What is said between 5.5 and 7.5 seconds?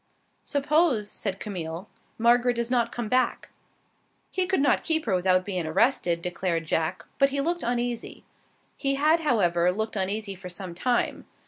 arrested," declared Jack, but he